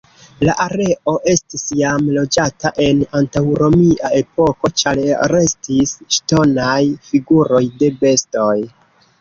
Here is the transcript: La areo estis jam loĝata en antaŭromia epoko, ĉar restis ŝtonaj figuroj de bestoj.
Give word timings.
La 0.47 0.53
areo 0.63 1.11
estis 1.33 1.65
jam 1.79 2.07
loĝata 2.15 2.71
en 2.87 3.03
antaŭromia 3.19 4.11
epoko, 4.21 4.73
ĉar 4.83 5.03
restis 5.35 5.95
ŝtonaj 6.17 6.81
figuroj 7.11 7.65
de 7.85 7.93
bestoj. 8.03 8.53